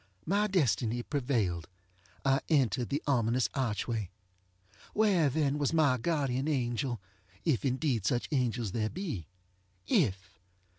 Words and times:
My 0.25 0.47
destiny 0.47 1.03
prevailed. 1.03 1.67
I 2.25 2.41
entered 2.49 2.89
the 2.89 3.03
ominous 3.05 3.49
archway. 3.53 4.09
Where 4.95 5.29
then 5.29 5.59
was 5.59 5.73
my 5.73 5.99
guardian 5.99 6.47
angel? 6.47 6.99
ŌĆöif 7.45 7.63
indeed 7.65 8.05
such 8.07 8.27
angels 8.31 8.71
there 8.71 8.89
be. 8.89 9.27
If! 9.85 10.39